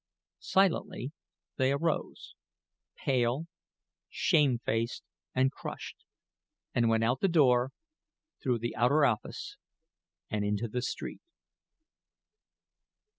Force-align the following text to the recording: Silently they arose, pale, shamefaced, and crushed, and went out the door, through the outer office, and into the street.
Silently 0.39 1.11
they 1.57 1.71
arose, 1.71 2.33
pale, 3.05 3.45
shamefaced, 4.09 5.03
and 5.35 5.51
crushed, 5.51 5.95
and 6.73 6.89
went 6.89 7.03
out 7.03 7.19
the 7.19 7.27
door, 7.27 7.69
through 8.41 8.57
the 8.57 8.75
outer 8.75 9.05
office, 9.05 9.57
and 10.27 10.43
into 10.43 10.67
the 10.67 10.81
street. 10.81 11.21